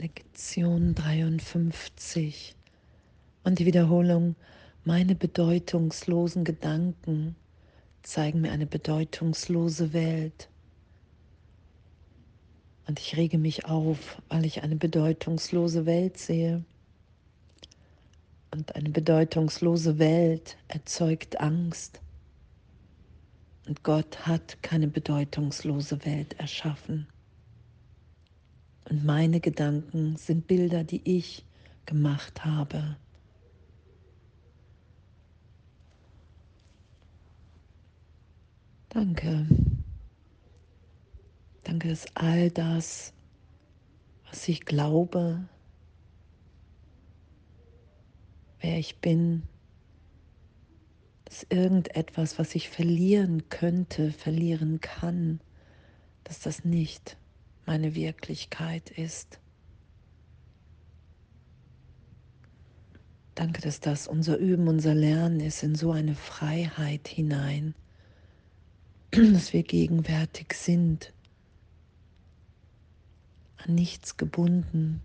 [0.00, 2.54] Lektion 53
[3.42, 4.36] und die Wiederholung,
[4.84, 7.34] meine bedeutungslosen Gedanken
[8.04, 10.50] zeigen mir eine bedeutungslose Welt.
[12.86, 16.62] Und ich rege mich auf, weil ich eine bedeutungslose Welt sehe.
[18.52, 22.00] Und eine bedeutungslose Welt erzeugt Angst.
[23.66, 27.08] Und Gott hat keine bedeutungslose Welt erschaffen.
[28.88, 31.44] Und meine Gedanken sind Bilder, die ich
[31.84, 32.96] gemacht habe.
[38.88, 39.46] Danke.
[41.64, 43.12] Danke, dass all das,
[44.26, 45.46] was ich glaube,
[48.60, 49.42] wer ich bin,
[51.26, 55.40] dass irgendetwas, was ich verlieren könnte, verlieren kann,
[56.24, 57.18] dass das nicht
[57.68, 59.38] meine Wirklichkeit ist.
[63.34, 67.74] Danke, dass das unser Üben, unser Lernen ist in so eine Freiheit hinein,
[69.10, 71.12] dass wir gegenwärtig sind,
[73.58, 75.02] an nichts gebunden.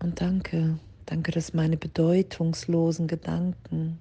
[0.00, 3.98] Und danke, danke, dass meine bedeutungslosen Gedanken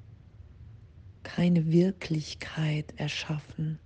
[1.23, 3.79] keine Wirklichkeit erschaffen.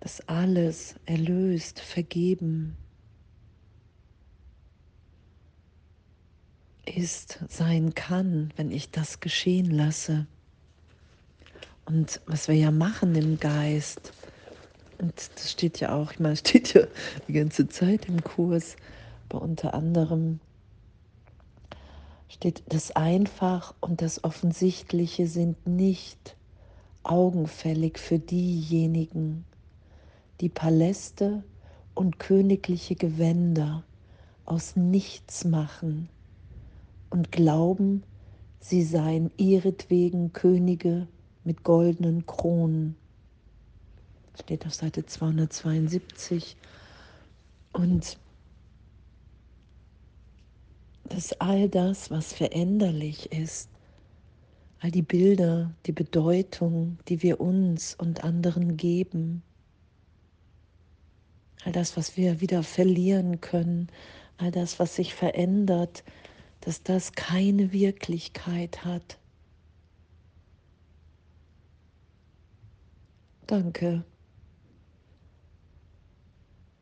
[0.00, 2.76] Dass alles erlöst, vergeben
[6.86, 10.26] ist, sein kann, wenn ich das geschehen lasse.
[11.84, 14.12] Und was wir ja machen im Geist,
[14.98, 16.86] und das steht ja auch, ich meine, steht ja
[17.28, 18.76] die ganze Zeit im Kurs,
[19.28, 20.40] aber unter anderem
[22.28, 26.36] steht, das Einfach und das Offensichtliche sind nicht
[27.02, 29.44] augenfällig für diejenigen,
[30.40, 31.44] die Paläste
[31.94, 33.84] und königliche Gewänder
[34.44, 36.08] aus nichts machen
[37.10, 38.02] und glauben,
[38.60, 41.06] sie seien ihretwegen Könige
[41.44, 42.96] mit goldenen Kronen.
[44.40, 46.56] Steht auf Seite 272.
[47.72, 48.18] Und
[51.04, 53.68] dass all das, was veränderlich ist,
[54.80, 59.42] all die Bilder, die Bedeutung, die wir uns und anderen geben,
[61.64, 63.88] all das, was wir wieder verlieren können,
[64.38, 66.04] all das, was sich verändert,
[66.60, 69.18] dass das keine Wirklichkeit hat.
[73.46, 74.04] Danke.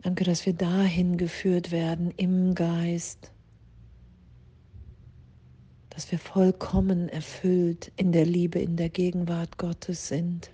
[0.02, 3.32] Danke, dass wir dahin geführt werden im Geist,
[5.90, 10.50] dass wir vollkommen erfüllt in der Liebe, in der Gegenwart Gottes sind.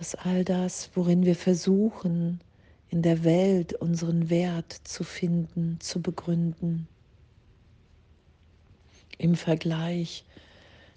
[0.00, 2.40] Dass all das, worin wir versuchen,
[2.88, 6.88] in der Welt unseren Wert zu finden, zu begründen,
[9.18, 10.24] im Vergleich,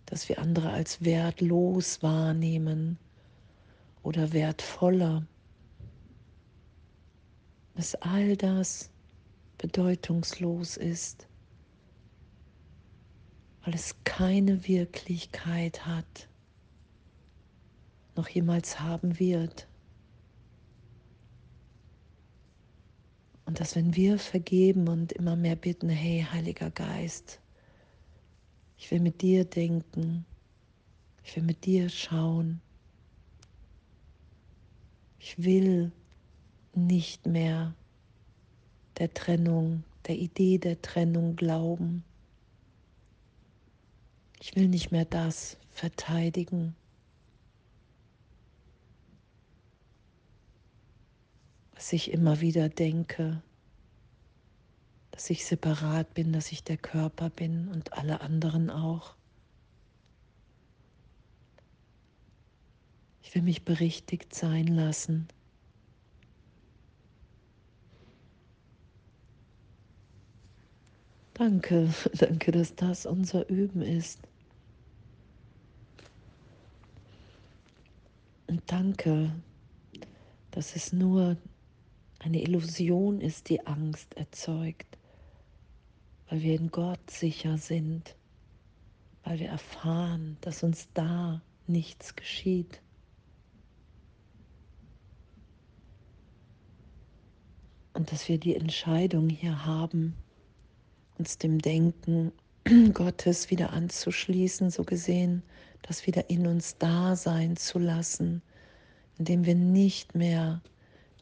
[0.06, 2.98] dass wir andere als wertlos wahrnehmen
[4.04, 5.28] oder wertvoller,
[7.76, 8.90] dass all das
[9.58, 11.28] bedeutungslos ist,
[13.66, 16.30] weil es keine Wirklichkeit hat
[18.16, 19.68] noch jemals haben wird.
[23.46, 27.40] Und dass wenn wir vergeben und immer mehr bitten, hey Heiliger Geist,
[28.78, 30.26] ich will mit dir denken,
[31.24, 32.62] ich will mit dir schauen,
[35.20, 35.92] ich will
[36.76, 37.74] nicht mehr
[38.98, 42.04] der Trennung, der Idee der Trennung glauben.
[44.42, 46.76] Ich will nicht mehr das verteidigen.
[51.76, 53.42] Dass ich immer wieder denke,
[55.12, 59.16] dass ich separat bin, dass ich der Körper bin und alle anderen auch.
[63.22, 65.28] Ich will mich berichtigt sein lassen.
[71.34, 74.20] Danke, danke, dass das unser Üben ist.
[78.48, 79.32] Und danke,
[80.52, 81.38] dass es nur
[82.24, 84.98] eine Illusion ist, die Angst erzeugt,
[86.30, 88.16] weil wir in Gott sicher sind,
[89.24, 92.82] weil wir erfahren, dass uns da nichts geschieht.
[97.94, 100.16] Und dass wir die Entscheidung hier haben,
[101.18, 102.32] uns dem Denken
[102.94, 105.44] Gottes wieder anzuschließen, so gesehen,
[105.82, 108.42] das wieder in uns da sein zu lassen,
[109.18, 110.62] indem wir nicht mehr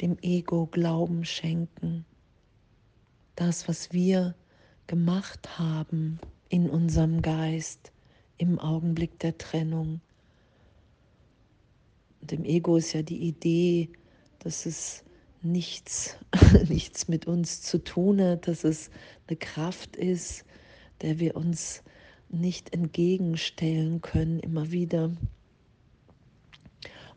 [0.01, 2.05] dem Ego Glauben schenken.
[3.35, 4.35] Das, was wir
[4.87, 6.19] gemacht haben
[6.49, 7.91] in unserem Geist
[8.37, 10.01] im Augenblick der Trennung.
[12.21, 13.89] Und im Ego ist ja die Idee,
[14.39, 15.03] dass es
[15.41, 16.17] nichts,
[16.67, 18.89] nichts mit uns zu tun hat, dass es
[19.27, 20.45] eine Kraft ist,
[21.01, 21.83] der wir uns
[22.29, 25.11] nicht entgegenstellen können, immer wieder.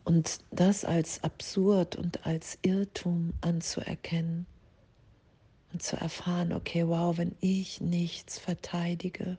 [0.05, 4.47] Und das als absurd und als Irrtum anzuerkennen
[5.73, 9.39] und zu erfahren, okay, wow, wenn ich nichts verteidige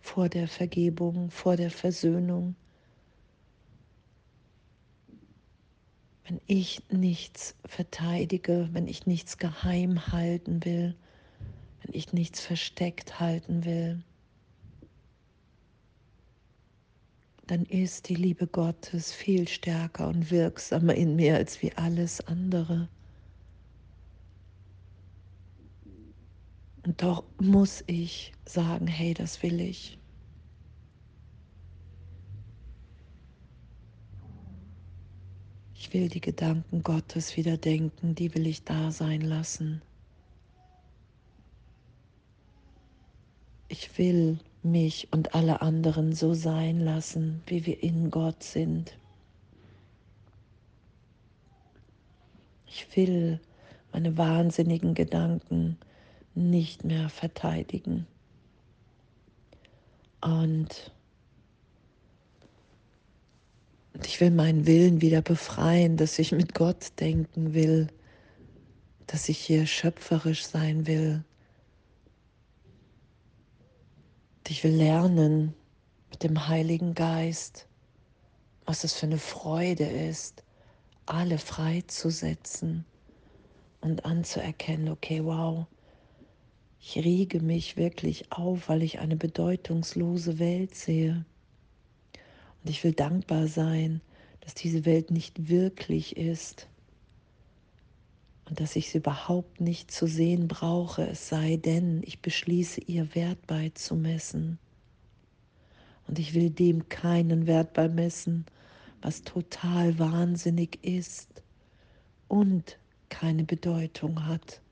[0.00, 2.54] vor der Vergebung, vor der Versöhnung,
[6.28, 10.94] wenn ich nichts verteidige, wenn ich nichts geheim halten will,
[11.82, 14.02] wenn ich nichts versteckt halten will,
[17.48, 22.88] dann ist die Liebe Gottes viel stärker und wirksamer in mir als wie alles andere.
[26.84, 29.98] Und doch muss ich sagen, hey, das will ich.
[35.74, 39.80] Ich will die Gedanken Gottes wieder denken, die will ich da sein lassen.
[43.68, 48.96] Ich will mich und alle anderen so sein lassen, wie wir in Gott sind.
[52.66, 53.40] Ich will
[53.92, 55.78] meine wahnsinnigen Gedanken
[56.34, 58.06] nicht mehr verteidigen.
[60.20, 60.92] Und
[64.04, 67.88] ich will meinen Willen wieder befreien, dass ich mit Gott denken will,
[69.06, 71.24] dass ich hier schöpferisch sein will.
[74.50, 75.52] Ich will lernen
[76.10, 77.68] mit dem Heiligen Geist,
[78.64, 80.42] was es für eine Freude ist,
[81.04, 82.86] alle freizusetzen
[83.82, 85.66] und anzuerkennen, okay, wow,
[86.80, 91.26] ich riege mich wirklich auf, weil ich eine bedeutungslose Welt sehe.
[92.64, 94.00] Und ich will dankbar sein,
[94.40, 96.68] dass diese Welt nicht wirklich ist
[98.48, 103.14] und dass ich sie überhaupt nicht zu sehen brauche, es sei denn, ich beschließe ihr
[103.14, 104.58] Wert beizumessen.
[106.06, 108.46] Und ich will dem keinen Wert beimessen,
[109.02, 111.42] was total wahnsinnig ist
[112.26, 112.78] und
[113.10, 114.62] keine Bedeutung hat,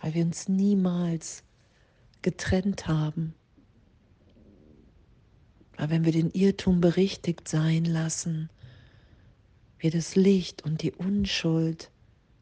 [0.00, 1.44] weil wir uns niemals
[2.22, 3.34] getrennt haben.
[5.76, 8.48] Aber wenn wir den Irrtum berichtigt sein lassen,
[9.78, 11.90] wir das Licht und die Unschuld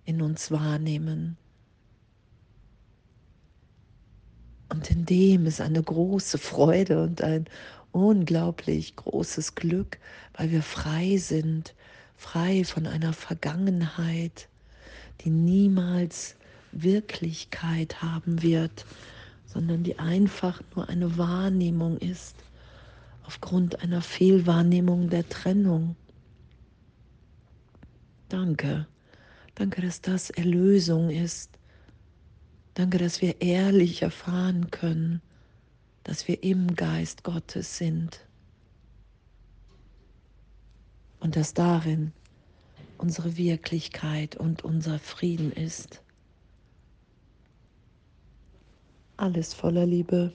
[0.04, 1.36] in uns wahrnehmen.
[4.68, 7.46] Und in dem ist eine große Freude und ein
[7.92, 9.98] unglaublich großes Glück,
[10.34, 11.74] weil wir frei sind,
[12.16, 14.48] frei von einer Vergangenheit,
[15.20, 16.36] die niemals
[16.72, 18.86] Wirklichkeit haben wird,
[19.44, 22.36] sondern die einfach nur eine Wahrnehmung ist
[23.24, 25.96] aufgrund einer Fehlwahrnehmung der Trennung.
[28.28, 28.86] Danke.
[29.54, 31.58] Danke, dass das Erlösung ist.
[32.74, 35.20] Danke, dass wir ehrlich erfahren können,
[36.04, 38.26] dass wir im Geist Gottes sind.
[41.20, 42.12] Und dass darin
[42.98, 46.02] unsere Wirklichkeit und unser Frieden ist.
[49.16, 50.32] Alles voller Liebe.